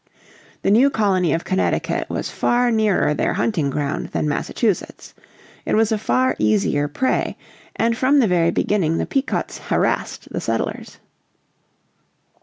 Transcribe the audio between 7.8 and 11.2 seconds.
from the very beginning the Pequots harassed the settlers.